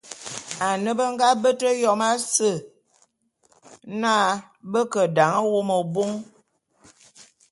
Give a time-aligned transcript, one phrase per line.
[0.67, 2.51] Ane be nga bete Yom ase
[4.01, 4.13] na
[4.71, 6.11] be ke dan wô mebôn.